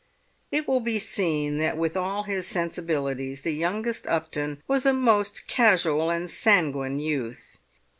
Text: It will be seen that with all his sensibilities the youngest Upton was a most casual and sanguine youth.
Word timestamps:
It 0.51 0.67
will 0.67 0.79
be 0.79 0.97
seen 0.97 1.59
that 1.59 1.77
with 1.77 1.95
all 1.95 2.23
his 2.23 2.47
sensibilities 2.47 3.41
the 3.41 3.53
youngest 3.53 4.07
Upton 4.07 4.63
was 4.67 4.83
a 4.87 4.93
most 4.93 5.45
casual 5.45 6.09
and 6.09 6.27
sanguine 6.27 6.97
youth. 6.97 7.59